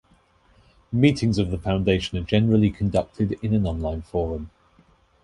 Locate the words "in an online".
3.43-4.01